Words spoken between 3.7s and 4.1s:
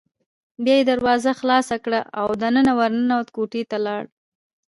لاړ.